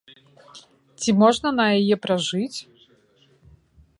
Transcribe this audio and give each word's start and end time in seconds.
Ці 1.01 1.09
можна 1.21 1.49
на 1.59 1.65
яе 1.81 1.95
пражыць? 2.05 2.59